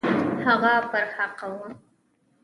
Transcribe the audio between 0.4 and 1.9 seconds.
هغه پر حقه وو.